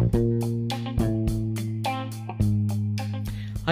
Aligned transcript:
Hi, 0.00 0.06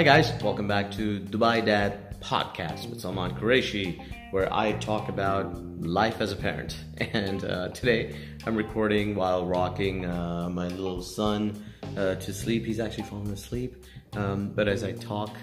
guys. 0.02 0.30
Welcome 0.42 0.68
back 0.68 0.90
to 0.92 1.20
Dubai 1.20 1.64
Dad 1.64 2.20
Podcast 2.20 2.90
with 2.90 3.00
Salman 3.00 3.34
Qureshi, 3.34 3.98
where 4.30 4.52
I 4.52 4.72
talk 4.72 5.08
about 5.08 5.56
life 5.80 6.20
as 6.20 6.32
a 6.32 6.36
parent. 6.36 6.76
And 7.14 7.42
uh, 7.46 7.68
today 7.68 8.14
I'm 8.44 8.56
recording 8.56 9.14
while 9.14 9.46
rocking 9.46 10.04
uh, 10.04 10.50
my 10.50 10.68
little 10.68 11.00
son 11.00 11.64
uh, 11.96 12.16
to 12.16 12.34
sleep. 12.34 12.66
He's 12.66 12.78
actually 12.78 13.04
falling 13.04 13.32
asleep. 13.32 13.82
Um, 14.12 14.52
but 14.54 14.68
as 14.68 14.84
I 14.84 14.92
talk, 14.92 15.34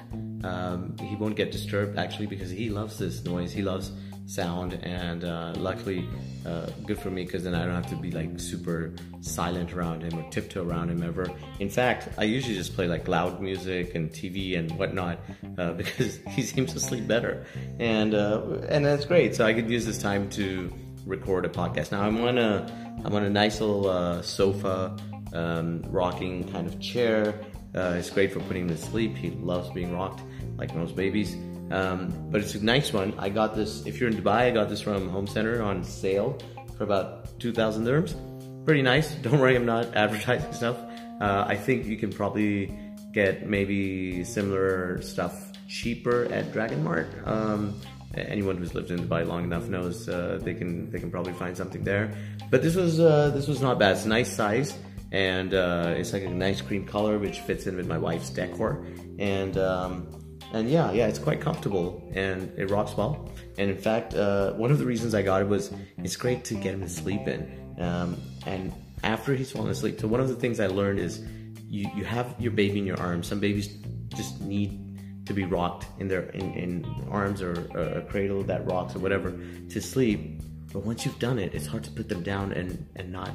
um, 0.43 0.95
he 1.01 1.15
won't 1.15 1.35
get 1.35 1.51
disturbed 1.51 1.97
actually 1.97 2.27
because 2.27 2.51
he 2.51 2.69
loves 2.69 2.99
this 2.99 3.23
noise. 3.25 3.51
He 3.51 3.63
loves 3.63 3.91
sound, 4.25 4.73
and 4.83 5.23
uh, 5.23 5.53
luckily, 5.57 6.07
uh, 6.45 6.67
good 6.85 6.99
for 6.99 7.09
me 7.09 7.23
because 7.25 7.43
then 7.43 7.55
I 7.55 7.65
don't 7.65 7.75
have 7.75 7.87
to 7.87 7.95
be 7.95 8.11
like 8.11 8.39
super 8.39 8.93
silent 9.21 9.73
around 9.73 10.01
him 10.03 10.19
or 10.19 10.29
tiptoe 10.29 10.63
around 10.67 10.89
him 10.89 11.03
ever. 11.03 11.29
In 11.59 11.69
fact, 11.69 12.09
I 12.17 12.23
usually 12.23 12.55
just 12.55 12.75
play 12.75 12.87
like 12.87 13.07
loud 13.07 13.41
music 13.41 13.95
and 13.95 14.09
TV 14.11 14.57
and 14.57 14.71
whatnot 14.77 15.19
uh, 15.57 15.73
because 15.81 16.17
he 16.29 16.41
seems 16.41 16.73
to 16.73 16.79
sleep 16.79 17.07
better, 17.07 17.45
and 17.79 18.13
uh, 18.13 18.41
and 18.69 18.85
that's 18.85 19.05
great. 19.05 19.35
So 19.35 19.45
I 19.45 19.53
could 19.53 19.69
use 19.69 19.85
this 19.85 19.97
time 19.97 20.29
to 20.31 20.73
record 21.05 21.45
a 21.45 21.49
podcast. 21.49 21.91
Now 21.91 22.01
I'm 22.01 22.19
on 22.21 22.37
a 22.37 23.01
I'm 23.03 23.13
on 23.13 23.23
a 23.23 23.29
nice 23.29 23.59
little 23.61 23.89
uh, 23.89 24.21
sofa, 24.21 24.97
um, 25.33 25.83
rocking 25.87 26.51
kind 26.51 26.67
of 26.67 26.79
chair. 26.79 27.39
Uh, 27.75 27.95
it's 27.97 28.09
great 28.09 28.31
for 28.31 28.39
putting 28.41 28.63
him 28.63 28.69
to 28.69 28.77
sleep. 28.77 29.17
He 29.17 29.31
loves 29.31 29.69
being 29.71 29.93
rocked, 29.93 30.21
like 30.57 30.73
most 30.75 30.95
babies. 30.95 31.35
Um, 31.71 32.13
but 32.29 32.41
it's 32.41 32.55
a 32.55 32.63
nice 32.63 32.93
one. 32.93 33.13
I 33.17 33.29
got 33.29 33.55
this, 33.55 33.85
if 33.85 33.99
you're 33.99 34.09
in 34.09 34.15
Dubai, 34.15 34.49
I 34.49 34.51
got 34.51 34.69
this 34.69 34.81
from 34.81 35.09
Home 35.09 35.27
Center 35.27 35.61
on 35.61 35.83
sale 35.83 36.37
for 36.77 36.83
about 36.83 37.39
2,000 37.39 37.85
dirhams. 37.85 38.65
Pretty 38.65 38.81
nice. 38.81 39.13
Don't 39.21 39.39
worry, 39.39 39.55
I'm 39.55 39.65
not 39.65 39.95
advertising 39.95 40.53
stuff. 40.53 40.77
Uh, 41.21 41.45
I 41.47 41.55
think 41.55 41.85
you 41.85 41.97
can 41.97 42.11
probably 42.11 42.77
get 43.13 43.47
maybe 43.47 44.23
similar 44.23 45.01
stuff 45.01 45.51
cheaper 45.67 46.25
at 46.25 46.51
Dragon 46.51 46.83
Mart. 46.83 47.07
Um, 47.25 47.79
anyone 48.15 48.57
who's 48.57 48.75
lived 48.75 48.91
in 48.91 48.99
Dubai 49.07 49.25
long 49.25 49.43
enough 49.43 49.67
knows 49.67 50.07
uh, 50.07 50.39
they 50.41 50.53
can 50.53 50.91
they 50.91 50.99
can 50.99 51.09
probably 51.09 51.33
find 51.33 51.55
something 51.55 51.83
there. 51.83 52.13
But 52.51 52.61
this 52.61 52.75
was 52.75 52.99
uh, 52.99 53.31
this 53.33 53.47
was 53.47 53.61
not 53.61 53.79
bad. 53.79 53.93
It's 53.93 54.05
a 54.05 54.09
nice 54.09 54.31
size 54.31 54.77
and 55.11 55.53
uh, 55.53 55.93
it's 55.95 56.13
like 56.13 56.23
a 56.23 56.29
nice 56.29 56.61
cream 56.61 56.85
color 56.85 57.17
which 57.17 57.39
fits 57.39 57.67
in 57.67 57.77
with 57.77 57.87
my 57.87 57.97
wife's 57.97 58.29
decor. 58.29 58.85
And 59.17 59.57
um, 59.57 60.24
and 60.55 60.69
yeah, 60.69 60.89
yeah, 60.93 61.07
it's 61.07 61.19
quite 61.19 61.41
comfortable 61.41 62.01
and 62.13 62.49
it 62.57 62.71
rocks 62.71 62.95
well. 62.95 63.29
And 63.57 63.69
in 63.69 63.77
fact, 63.77 64.13
uh, 64.13 64.53
one 64.53 64.71
of 64.71 64.79
the 64.79 64.85
reasons 64.85 65.13
I 65.13 65.21
got 65.21 65.41
it 65.41 65.49
was 65.49 65.73
it's 65.97 66.15
great 66.15 66.45
to 66.45 66.53
get 66.53 66.73
him 66.73 66.81
to 66.81 66.87
sleep 66.87 67.27
in. 67.27 67.75
Um, 67.77 68.17
and 68.45 68.71
after 69.03 69.35
he's 69.35 69.51
fallen 69.51 69.69
asleep, 69.69 69.99
so 69.99 70.07
one 70.07 70.21
of 70.21 70.29
the 70.29 70.35
things 70.35 70.61
I 70.61 70.67
learned 70.67 70.99
is 70.99 71.25
you, 71.67 71.89
you 71.93 72.05
have 72.05 72.33
your 72.39 72.53
baby 72.53 72.79
in 72.79 72.85
your 72.85 72.97
arms. 73.01 73.27
Some 73.27 73.41
babies 73.41 73.67
just 74.15 74.39
need 74.41 75.25
to 75.25 75.33
be 75.33 75.43
rocked 75.43 75.87
in 75.99 76.07
their 76.07 76.29
in, 76.29 76.53
in 76.53 77.07
arms 77.11 77.41
or, 77.41 77.53
a 77.75 78.01
cradle 78.03 78.41
that 78.43 78.65
rocks 78.65 78.95
or 78.95 78.99
whatever 78.99 79.37
to 79.69 79.81
sleep. 79.81 80.41
But 80.71 80.85
once 80.85 81.05
you've 81.05 81.19
done 81.19 81.37
it, 81.37 81.53
it's 81.53 81.67
hard 81.67 81.83
to 81.83 81.91
put 81.91 82.07
them 82.07 82.23
down 82.23 82.53
and, 82.53 82.87
and 82.95 83.11
not 83.11 83.31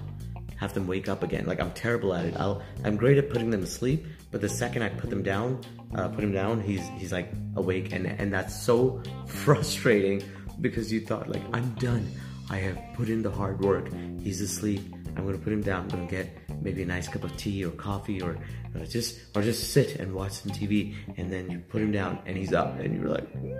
have 0.60 0.74
them 0.74 0.86
wake 0.86 1.08
up 1.08 1.22
again. 1.22 1.46
Like 1.46 1.58
I'm 1.58 1.72
terrible 1.72 2.14
at 2.14 2.26
it. 2.26 2.34
I'll 2.36 2.62
I'm 2.84 2.96
great 2.96 3.16
at 3.16 3.30
putting 3.30 3.50
them 3.50 3.62
to 3.62 3.66
sleep, 3.66 4.06
but 4.30 4.42
the 4.42 4.48
second 4.48 4.82
I 4.82 4.90
put 4.90 5.08
them 5.08 5.22
down, 5.22 5.60
uh, 5.94 6.08
put 6.08 6.22
him 6.22 6.32
down, 6.32 6.60
he's 6.60 6.86
he's 6.98 7.12
like 7.12 7.32
awake, 7.56 7.92
and 7.92 8.06
and 8.06 8.32
that's 8.32 8.54
so 8.62 9.02
frustrating 9.26 10.22
because 10.60 10.92
you 10.92 11.00
thought 11.00 11.28
like 11.28 11.42
I'm 11.52 11.70
done. 11.74 12.06
I 12.50 12.58
have 12.58 12.78
put 12.94 13.08
in 13.08 13.22
the 13.22 13.30
hard 13.30 13.60
work. 13.64 13.88
He's 14.22 14.40
asleep. 14.42 14.82
I'm 15.16 15.24
gonna 15.24 15.38
put 15.38 15.52
him 15.52 15.62
down. 15.62 15.84
I'm 15.84 15.88
gonna 15.88 16.06
get 16.06 16.28
maybe 16.62 16.82
a 16.82 16.86
nice 16.86 17.08
cup 17.08 17.24
of 17.24 17.34
tea 17.38 17.64
or 17.64 17.70
coffee 17.70 18.20
or 18.20 18.36
uh, 18.76 18.84
just 18.84 19.18
or 19.34 19.40
just 19.42 19.72
sit 19.72 19.96
and 19.96 20.14
watch 20.14 20.32
some 20.32 20.52
TV. 20.52 20.94
And 21.16 21.32
then 21.32 21.50
you 21.50 21.60
put 21.60 21.80
him 21.80 21.90
down 21.90 22.18
and 22.26 22.36
he's 22.36 22.52
up, 22.52 22.78
and 22.78 22.94
you're 22.94 23.08
like, 23.08 23.34
no. 23.34 23.56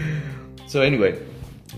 So 0.66 0.82
anyway, 0.82 1.18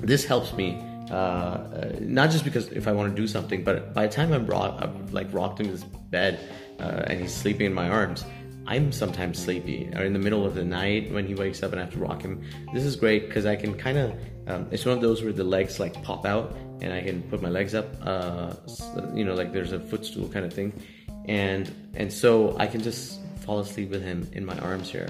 this 0.00 0.24
helps 0.24 0.52
me 0.52 0.82
uh, 1.10 1.96
not 2.00 2.30
just 2.30 2.44
because 2.44 2.68
if 2.68 2.86
I 2.86 2.92
want 2.92 3.14
to 3.14 3.20
do 3.20 3.26
something, 3.26 3.64
but 3.64 3.92
by 3.92 4.06
the 4.06 4.12
time 4.12 4.32
I'm, 4.32 4.46
rock, 4.46 4.78
I'm 4.80 5.06
like 5.12 5.26
rocked 5.32 5.60
in 5.60 5.66
his 5.66 5.84
bed 5.84 6.38
uh, 6.78 7.04
and 7.06 7.20
he's 7.20 7.34
sleeping 7.34 7.66
in 7.66 7.74
my 7.74 7.88
arms, 7.88 8.24
I'm 8.66 8.92
sometimes 8.92 9.42
sleepy 9.42 9.90
or 9.96 10.04
in 10.04 10.12
the 10.12 10.18
middle 10.18 10.46
of 10.46 10.54
the 10.54 10.64
night 10.64 11.12
when 11.12 11.26
he 11.26 11.34
wakes 11.34 11.62
up 11.62 11.72
and 11.72 11.80
I 11.80 11.84
have 11.84 11.92
to 11.94 11.98
rock 11.98 12.22
him. 12.22 12.42
This 12.72 12.84
is 12.84 12.94
great 12.94 13.26
because 13.26 13.44
I 13.44 13.56
can 13.56 13.74
kind 13.76 13.98
of, 13.98 14.14
um, 14.46 14.68
it's 14.70 14.84
one 14.84 14.94
of 14.94 15.02
those 15.02 15.22
where 15.22 15.32
the 15.32 15.44
legs 15.44 15.80
like 15.80 16.00
pop 16.04 16.24
out 16.24 16.54
and 16.80 16.92
I 16.92 17.02
can 17.02 17.22
put 17.22 17.42
my 17.42 17.48
legs 17.48 17.74
up, 17.74 17.86
uh, 18.02 18.54
you 19.12 19.24
know, 19.24 19.34
like 19.34 19.52
there's 19.52 19.72
a 19.72 19.80
footstool 19.80 20.28
kind 20.28 20.46
of 20.46 20.52
thing. 20.52 20.72
And, 21.26 21.90
and 21.94 22.12
so 22.12 22.56
I 22.58 22.66
can 22.66 22.80
just 22.80 23.20
fall 23.40 23.58
asleep 23.58 23.90
with 23.90 24.02
him 24.02 24.30
in 24.32 24.44
my 24.46 24.58
arms 24.60 24.88
here. 24.88 25.08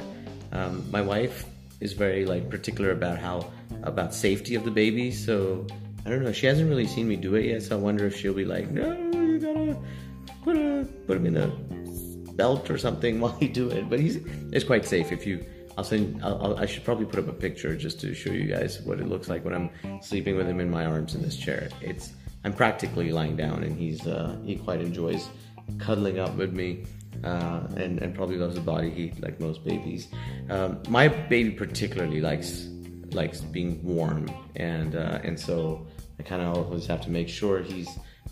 Um, 0.53 0.91
my 0.91 1.03
wife 1.03 1.45
is 1.81 1.93
very 1.93 2.25
like 2.25 2.49
particular 2.49 2.93
about 2.93 3.19
how, 3.19 3.51
about 3.83 4.15
safety 4.15 4.55
of 4.55 4.65
the 4.65 4.71
baby. 4.71 5.13
So 5.13 5.67
I 6.05 6.11
don't 6.11 6.25
know. 6.25 6.33
She 6.33 6.47
hasn't 6.47 6.69
really 6.69 6.87
seen 6.87 7.09
me 7.09 7.17
do 7.17 7.35
it 7.35 7.45
yet, 7.45 7.63
so 7.63 7.77
I 7.77 7.81
wonder 7.81 8.07
if 8.07 8.17
she'll 8.17 8.35
be 8.35 8.45
like, 8.45 8.71
"No, 8.71 8.93
you 8.93 9.39
gotta 9.39 9.77
put 10.43 10.57
a 10.57 10.87
put 11.07 11.17
him 11.19 11.27
in 11.27 11.37
a 11.37 11.49
belt 12.33 12.71
or 12.71 12.79
something 12.79 13.21
while 13.23 13.37
you 13.41 13.49
do 13.49 13.69
it." 13.71 13.91
But 13.91 14.01
he's 14.01 14.17
it's 14.53 14.65
quite 14.65 14.87
safe. 14.87 15.13
If 15.13 15.27
you, 15.27 15.45
I'll 15.77 15.85
send. 15.85 16.23
I'll, 16.25 16.57
I'll, 16.59 16.67
should 16.67 16.85
probably 16.85 17.07
put 17.07 17.19
up 17.19 17.29
a 17.29 17.33
picture 17.33 17.77
just 17.77 18.01
to 18.01 18.15
show 18.15 18.33
you 18.33 18.47
guys 18.47 18.81
what 18.83 19.01
it 19.01 19.09
looks 19.09 19.29
like 19.29 19.45
when 19.45 19.55
I'm 19.55 19.71
sleeping 20.01 20.37
with 20.37 20.49
him 20.49 20.61
in 20.61 20.71
my 20.71 20.87
arms 20.87 21.15
in 21.15 21.23
this 21.23 21.37
chair. 21.37 21.69
It's 21.81 22.13
I'm 22.45 22.55
practically 22.55 23.13
lying 23.13 23.37
down, 23.37 23.63
and 23.63 23.77
he's 23.77 24.07
uh, 24.07 24.39
he 24.45 24.57
quite 24.57 24.81
enjoys 24.81 25.29
cuddling 25.79 26.19
up 26.19 26.35
with 26.37 26.53
me. 26.53 26.85
Uh, 27.25 27.67
and, 27.77 27.99
and 27.99 28.15
probably 28.15 28.37
loves 28.37 28.55
the 28.55 28.61
body 28.63 28.89
heat 28.89 29.21
like 29.21 29.39
most 29.41 29.63
babies. 29.63 30.09
Um, 30.49 30.81
my 30.89 31.09
baby 31.09 31.51
particularly 31.51 32.21
likes 32.21 32.69
likes 33.15 33.41
being 33.41 33.83
warm, 33.83 34.31
and 34.57 34.97
uh, 34.97 35.21
and 35.23 35.39
so 35.39 35.87
I 36.19 36.23
kind 36.23 36.43
of 36.43 36.57
always 36.57 36.87
have 36.87 37.01
to 37.03 37.11
make 37.11 37.29
sure 37.29 37.63
he's 37.63 37.89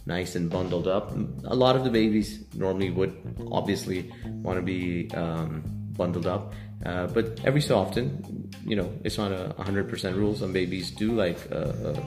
nice 0.06 0.36
and 0.36 0.50
bundled 0.50 0.88
up. 0.88 1.12
A 1.44 1.54
lot 1.54 1.76
of 1.76 1.84
the 1.84 1.90
babies 1.90 2.44
normally 2.54 2.90
would 2.90 3.14
obviously 3.50 4.12
want 4.26 4.58
to 4.58 4.62
be 4.62 5.10
um, 5.14 5.62
bundled 5.96 6.26
up, 6.26 6.54
uh, 6.86 7.06
but 7.08 7.40
every 7.44 7.60
so 7.60 7.78
often, 7.78 8.50
you 8.64 8.76
know, 8.76 8.92
it's 9.04 9.18
not 9.18 9.32
a 9.32 9.54
100% 9.58 10.16
rule. 10.16 10.34
Some 10.34 10.52
babies 10.52 10.90
do 10.90 11.12
like 11.12 11.38
uh, 11.50 11.72
uh, 11.88 12.00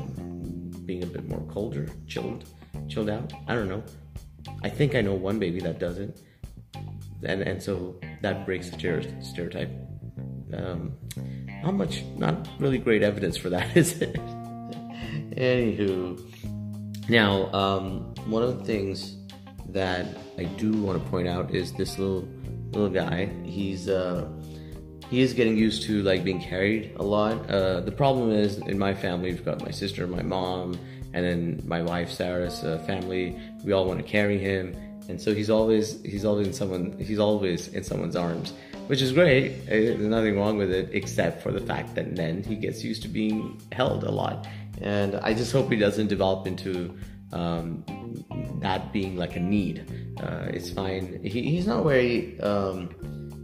being 0.85 1.03
a 1.03 1.07
bit 1.07 1.27
more 1.27 1.41
colder, 1.51 1.87
chilled, 2.07 2.45
chilled 2.87 3.09
out. 3.09 3.33
I 3.47 3.55
don't 3.55 3.69
know. 3.69 3.83
I 4.63 4.69
think 4.69 4.95
I 4.95 5.01
know 5.01 5.13
one 5.13 5.39
baby 5.39 5.59
that 5.61 5.79
doesn't, 5.79 6.19
and 7.23 7.41
and 7.41 7.61
so 7.61 7.99
that 8.21 8.45
breaks 8.45 8.69
the 8.69 8.77
stereotype. 9.21 9.71
Um, 10.53 10.93
not 11.63 11.73
much, 11.73 12.03
not 12.17 12.47
really 12.59 12.77
great 12.77 13.03
evidence 13.03 13.37
for 13.37 13.49
that, 13.49 13.75
is 13.77 14.01
it? 14.01 14.13
Anywho, 15.35 16.19
now 17.09 17.51
um, 17.53 18.13
one 18.25 18.43
of 18.43 18.59
the 18.59 18.65
things 18.65 19.17
that 19.69 20.05
I 20.37 20.43
do 20.43 20.71
want 20.73 21.01
to 21.01 21.09
point 21.09 21.27
out 21.27 21.51
is 21.51 21.71
this 21.73 21.97
little 21.97 22.27
little 22.71 22.89
guy. 22.89 23.29
He's 23.43 23.89
uh, 23.89 24.27
he 25.09 25.21
is 25.21 25.33
getting 25.33 25.57
used 25.57 25.83
to 25.83 26.01
like 26.03 26.23
being 26.23 26.41
carried 26.41 26.93
a 26.97 27.03
lot. 27.03 27.49
Uh, 27.49 27.81
the 27.81 27.91
problem 27.91 28.31
is 28.31 28.57
in 28.59 28.77
my 28.77 28.93
family, 28.93 29.31
we've 29.31 29.45
got 29.45 29.61
my 29.61 29.71
sister, 29.71 30.07
my 30.07 30.21
mom, 30.21 30.77
and 31.13 31.25
then 31.25 31.61
my 31.65 31.81
wife 31.81 32.09
Sarah's 32.09 32.63
uh, 32.63 32.77
family. 32.87 33.37
We 33.63 33.73
all 33.73 33.85
want 33.85 33.99
to 33.99 34.05
carry 34.05 34.37
him, 34.37 34.75
and 35.09 35.21
so 35.21 35.33
he's 35.33 35.49
always 35.49 36.01
he's 36.03 36.25
always 36.25 36.47
in 36.47 36.53
someone 36.53 36.97
he's 36.97 37.19
always 37.19 37.69
in 37.69 37.83
someone's 37.83 38.15
arms 38.15 38.53
which 38.91 39.01
is 39.01 39.13
great. 39.13 39.53
Eh, 39.69 39.95
there's 39.95 39.99
nothing 39.99 40.37
wrong 40.37 40.57
with 40.57 40.69
it, 40.69 40.89
except 40.91 41.41
for 41.41 41.53
the 41.53 41.61
fact 41.61 41.95
that 41.95 42.13
then 42.13 42.43
he 42.43 42.57
gets 42.57 42.83
used 42.83 43.01
to 43.01 43.07
being 43.07 43.57
held 43.71 44.03
a 44.03 44.11
lot. 44.11 44.45
And 44.81 45.15
I 45.15 45.33
just 45.33 45.53
hope 45.53 45.71
he 45.71 45.77
doesn't 45.77 46.07
develop 46.07 46.45
into 46.45 46.93
um, 47.31 47.85
that 48.59 48.91
being 48.91 49.15
like 49.15 49.37
a 49.37 49.39
need. 49.39 49.85
Uh, 50.21 50.47
it's 50.49 50.71
fine. 50.71 51.23
He, 51.23 51.41
he's 51.41 51.67
not 51.67 51.85
very. 51.85 52.37
Um, 52.41 52.89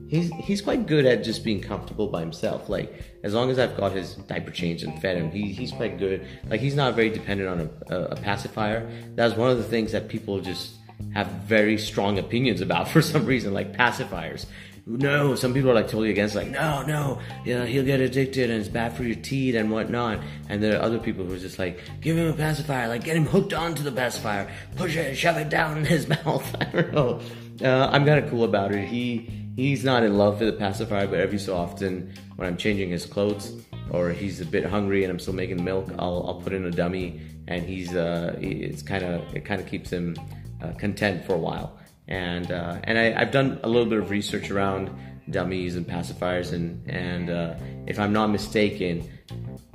he's 0.09 0.33
he's 0.33 0.61
quite 0.61 0.85
good 0.85 1.05
at 1.05 1.23
just 1.23 1.45
being 1.45 1.61
comfortable 1.61 2.07
by 2.07 2.19
himself. 2.19 2.67
Like 2.67 3.01
as 3.23 3.33
long 3.33 3.49
as 3.49 3.57
I've 3.57 3.77
got 3.77 3.93
his 3.93 4.15
diaper 4.15 4.51
changed 4.51 4.83
and 4.83 5.01
fed 5.01 5.15
him, 5.15 5.31
he, 5.31 5.53
he's 5.53 5.71
quite 5.71 5.97
good. 5.97 6.27
Like 6.49 6.59
he's 6.59 6.75
not 6.75 6.93
very 6.93 7.09
dependent 7.09 7.47
on 7.47 7.59
a, 7.61 7.95
a, 7.95 8.03
a 8.07 8.15
pacifier. 8.17 8.85
That's 9.15 9.37
one 9.37 9.49
of 9.49 9.57
the 9.57 9.63
things 9.63 9.93
that 9.93 10.09
people 10.09 10.41
just 10.41 10.73
have 11.13 11.27
very 11.27 11.77
strong 11.77 12.19
opinions 12.19 12.59
about 12.59 12.89
for 12.93 13.01
some 13.01 13.25
reason, 13.25 13.53
like 13.53 13.71
pacifiers 13.71 14.45
no, 14.87 15.35
some 15.35 15.53
people 15.53 15.69
are 15.69 15.73
like 15.73 15.87
totally 15.87 16.11
against, 16.11 16.33
like, 16.33 16.47
no, 16.47 16.81
no, 16.83 17.19
yeah, 17.43 17.65
he'll 17.65 17.83
get 17.83 17.99
addicted 17.99 18.49
and 18.49 18.59
it's 18.59 18.69
bad 18.69 18.95
for 18.95 19.03
your 19.03 19.15
teeth 19.15 19.55
and 19.55 19.69
whatnot. 19.69 20.19
And 20.47 20.63
there 20.63 20.79
are 20.79 20.81
other 20.81 20.97
people 20.97 21.25
who 21.25 21.33
are 21.33 21.39
just 21.39 21.59
like, 21.59 21.81
give 21.99 22.15
him 22.17 22.27
a 22.27 22.33
pacifier, 22.33 22.87
like, 22.87 23.03
get 23.03 23.17
him 23.17 23.25
hooked 23.25 23.53
onto 23.53 23.83
the 23.83 23.91
pacifier, 23.91 24.49
push 24.77 24.95
it, 24.95 25.15
shove 25.15 25.35
it 25.37 25.49
down 25.49 25.77
in 25.77 25.85
his 25.95 26.07
mouth. 26.07 26.55
I 26.61 26.65
don't 26.65 26.93
know. 26.93 27.19
Uh, 27.61 27.89
I'm 27.91 28.05
kind 28.05 28.23
of 28.23 28.29
cool 28.29 28.45
about 28.45 28.71
it. 28.73 28.87
He 28.87 29.29
he's 29.55 29.83
not 29.83 30.03
in 30.03 30.17
love 30.17 30.39
with 30.39 30.49
the 30.49 30.57
pacifier, 30.57 31.07
but 31.07 31.19
every 31.19 31.39
so 31.39 31.55
often 31.55 32.13
when 32.37 32.47
I'm 32.47 32.55
changing 32.55 32.89
his 32.89 33.05
clothes 33.05 33.61
or 33.89 34.11
he's 34.11 34.39
a 34.39 34.45
bit 34.45 34.65
hungry 34.65 35.03
and 35.03 35.11
I'm 35.11 35.19
still 35.19 35.33
making 35.33 35.63
milk, 35.63 35.89
I'll 35.99 36.23
I'll 36.27 36.41
put 36.41 36.53
in 36.53 36.65
a 36.65 36.71
dummy 36.71 37.19
and 37.47 37.63
he's 37.63 37.93
uh 37.95 38.37
it's 38.39 38.83
kind 38.83 39.03
of 39.03 39.35
it 39.35 39.43
kind 39.43 39.59
of 39.59 39.67
keeps 39.67 39.89
him 39.89 40.15
uh, 40.61 40.71
content 40.73 41.25
for 41.25 41.33
a 41.33 41.39
while. 41.39 41.77
And 42.07 42.51
uh, 42.51 42.79
and 42.83 42.97
I, 42.97 43.19
have 43.19 43.31
done 43.31 43.59
a 43.63 43.67
little 43.67 43.89
bit 43.89 43.99
of 43.99 44.09
research 44.09 44.49
around 44.49 44.89
dummies 45.29 45.75
and 45.75 45.85
pacifiers, 45.85 46.53
and 46.53 46.89
and 46.89 47.29
uh, 47.29 47.55
if 47.85 47.99
I'm 47.99 48.13
not 48.13 48.27
mistaken, 48.27 49.09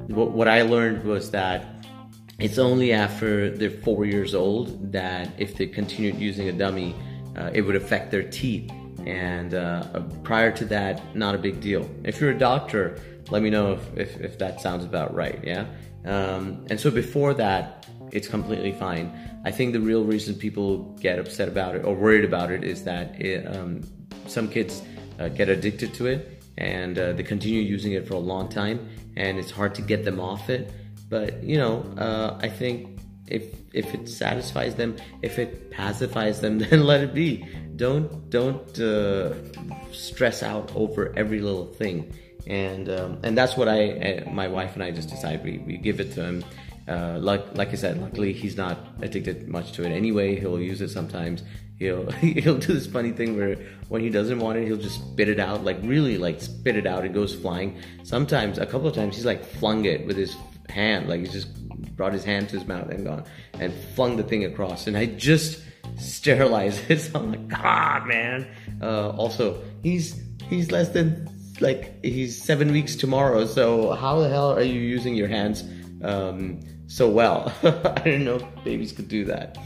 what, 0.06 0.30
what 0.30 0.48
I 0.48 0.62
learned 0.62 1.04
was 1.04 1.30
that 1.32 1.66
it's 2.38 2.58
only 2.58 2.92
after 2.92 3.50
they're 3.50 3.70
four 3.70 4.04
years 4.04 4.34
old 4.34 4.92
that 4.92 5.30
if 5.38 5.56
they 5.56 5.66
continued 5.66 6.16
using 6.16 6.48
a 6.48 6.52
dummy, 6.52 6.94
uh, 7.36 7.50
it 7.52 7.62
would 7.62 7.76
affect 7.76 8.10
their 8.10 8.24
teeth. 8.24 8.70
And 9.06 9.54
uh, 9.54 10.00
prior 10.22 10.50
to 10.52 10.64
that, 10.66 11.14
not 11.14 11.34
a 11.34 11.38
big 11.38 11.60
deal. 11.60 11.88
If 12.04 12.20
you're 12.20 12.30
a 12.30 12.38
doctor, 12.38 12.98
let 13.30 13.42
me 13.42 13.50
know 13.50 13.72
if, 13.72 13.96
if, 13.96 14.20
if 14.20 14.38
that 14.38 14.60
sounds 14.60 14.84
about 14.84 15.14
right, 15.14 15.38
yeah? 15.44 15.66
Um, 16.04 16.66
and 16.68 16.80
so 16.80 16.90
before 16.90 17.34
that, 17.34 17.86
it's 18.12 18.28
completely 18.28 18.72
fine. 18.72 19.12
I 19.44 19.50
think 19.50 19.72
the 19.72 19.80
real 19.80 20.04
reason 20.04 20.34
people 20.34 20.96
get 21.00 21.18
upset 21.18 21.48
about 21.48 21.74
it 21.74 21.84
or 21.84 21.94
worried 21.94 22.24
about 22.24 22.50
it 22.50 22.62
is 22.62 22.84
that 22.84 23.20
it, 23.20 23.44
um, 23.46 23.82
some 24.26 24.48
kids 24.48 24.82
uh, 25.18 25.28
get 25.28 25.48
addicted 25.48 25.94
to 25.94 26.06
it 26.06 26.42
and 26.58 26.98
uh, 26.98 27.12
they 27.12 27.22
continue 27.22 27.60
using 27.60 27.92
it 27.92 28.06
for 28.06 28.14
a 28.14 28.18
long 28.18 28.48
time 28.48 28.88
and 29.16 29.38
it's 29.38 29.50
hard 29.50 29.74
to 29.74 29.82
get 29.82 30.04
them 30.04 30.20
off 30.20 30.50
it. 30.50 30.72
But 31.08 31.42
you 31.42 31.58
know, 31.58 31.84
uh, 31.98 32.38
I 32.40 32.48
think 32.48 33.00
if 33.26 33.44
if 33.72 33.94
it 33.94 34.08
satisfies 34.08 34.74
them, 34.74 34.96
if 35.22 35.38
it 35.38 35.70
pacifies 35.70 36.40
them, 36.40 36.58
then 36.64 36.84
let 36.84 37.00
it 37.02 37.14
be. 37.14 37.46
Don't 37.76 38.30
don't 38.30 38.78
uh, 38.78 39.34
stress 39.92 40.42
out 40.42 40.70
over 40.74 41.12
every 41.16 41.40
little 41.40 41.66
thing. 41.66 42.12
And 42.46 42.88
um, 42.88 43.18
and 43.22 43.38
that's 43.38 43.56
what 43.56 43.68
I, 43.68 44.24
my 44.30 44.48
wife 44.48 44.74
and 44.74 44.82
I 44.82 44.90
just 44.90 45.08
decided 45.08 45.44
we, 45.44 45.58
we 45.58 45.76
give 45.76 46.00
it 46.00 46.12
to 46.14 46.24
him. 46.24 46.44
Uh, 46.88 47.18
like 47.20 47.56
like 47.56 47.68
I 47.68 47.74
said, 47.74 48.00
luckily 48.00 48.32
he's 48.32 48.56
not 48.56 48.78
addicted 49.00 49.48
much 49.48 49.72
to 49.72 49.84
it 49.84 49.90
anyway. 49.92 50.38
He'll 50.38 50.60
use 50.60 50.80
it 50.80 50.88
sometimes. 50.90 51.42
He'll 51.78 52.10
he'll 52.20 52.58
do 52.58 52.72
this 52.72 52.86
funny 52.86 53.12
thing 53.12 53.36
where 53.36 53.56
when 53.88 54.02
he 54.02 54.10
doesn't 54.10 54.38
want 54.38 54.58
it, 54.58 54.66
he'll 54.66 54.76
just 54.76 55.00
spit 55.00 55.28
it 55.28 55.38
out, 55.38 55.64
like 55.64 55.78
really 55.82 56.18
like 56.18 56.40
spit 56.40 56.76
it 56.76 56.86
out. 56.86 57.04
It 57.04 57.12
goes 57.12 57.34
flying. 57.34 57.80
Sometimes 58.02 58.58
a 58.58 58.66
couple 58.66 58.88
of 58.88 58.94
times 58.94 59.16
he's 59.16 59.26
like 59.26 59.44
flung 59.44 59.84
it 59.84 60.06
with 60.06 60.16
his 60.16 60.36
hand, 60.68 61.08
like 61.08 61.20
he's 61.20 61.32
just 61.32 61.48
brought 61.96 62.12
his 62.12 62.24
hand 62.24 62.48
to 62.48 62.58
his 62.58 62.66
mouth 62.66 62.88
and 62.90 63.04
gone 63.04 63.24
and 63.54 63.72
flung 63.94 64.16
the 64.16 64.22
thing 64.22 64.44
across. 64.44 64.86
And 64.86 64.96
I 64.96 65.06
just 65.06 65.62
sterilized 65.98 66.82
it. 66.90 67.00
So 67.00 67.18
I'm 67.18 67.30
like, 67.30 67.48
God, 67.48 68.06
man. 68.06 68.48
Uh, 68.80 69.10
also, 69.10 69.62
he's 69.82 70.20
he's 70.48 70.70
less 70.70 70.88
than 70.88 71.28
like 71.60 72.04
he's 72.04 72.42
seven 72.42 72.72
weeks 72.72 72.96
tomorrow. 72.96 73.46
So 73.46 73.92
how 73.92 74.20
the 74.20 74.28
hell 74.28 74.52
are 74.52 74.62
you 74.62 74.80
using 74.80 75.14
your 75.14 75.28
hands? 75.28 75.64
Um, 76.02 76.60
so 76.86 77.08
well. 77.08 77.52
I 77.62 78.00
didn't 78.04 78.24
know 78.24 78.38
babies 78.64 78.92
could 78.92 79.08
do 79.08 79.24
that. 79.26 79.58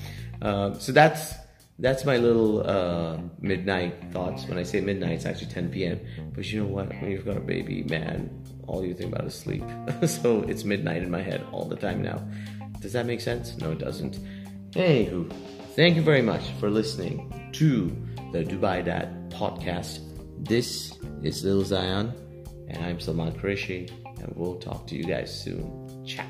Uh, 0.43 0.75
so 0.79 0.93
that's 0.93 1.35
that's 1.79 2.05
my 2.05 2.17
little 2.17 2.69
uh, 2.69 3.19
midnight 3.41 3.95
thoughts. 4.13 4.47
When 4.47 4.59
I 4.59 4.63
say 4.63 4.81
midnight, 4.81 5.13
it's 5.13 5.27
actually 5.27 5.49
10 5.49 5.71
p.m. 5.71 6.01
But 6.35 6.51
you 6.51 6.61
know 6.61 6.67
what? 6.67 6.89
When 6.89 7.11
you've 7.11 7.27
got 7.27 7.37
a 7.37 7.41
baby, 7.41 7.83
man, 7.85 8.31
all 8.67 8.85
you 8.85 8.95
think 8.95 9.13
about 9.13 9.27
is 9.27 9.35
sleep. 9.35 9.65
so 10.07 10.43
it's 10.43 10.65
midnight 10.65 11.03
in 11.03 11.11
my 11.11 11.21
head 11.21 11.45
all 11.53 11.67
the 11.67 11.77
time 11.77 12.03
now. 12.03 12.23
Does 12.81 12.93
that 12.93 13.07
make 13.07 13.21
sense? 13.21 13.57
No, 13.59 13.73
it 13.73 13.79
doesn't. 13.79 14.19
Anywho, 14.73 15.31
thank 15.75 15.97
you 15.97 16.03
very 16.03 16.23
much 16.23 16.51
for 16.61 16.71
listening 16.71 17.51
to 17.53 17.95
the 18.33 18.45
Dubai 18.45 18.85
Dad 18.85 19.31
podcast. 19.31 20.01
This 20.49 20.97
is 21.23 21.45
Little 21.45 21.65
Zion, 21.65 22.13
and 22.69 22.85
I'm 22.85 23.01
Salman 23.01 23.33
Qureshi, 23.33 23.91
and 24.23 24.33
we'll 24.35 24.59
talk 24.59 24.87
to 24.89 24.97
you 24.97 25.05
guys 25.05 25.33
soon. 25.43 25.86
Tchau! 26.07 26.23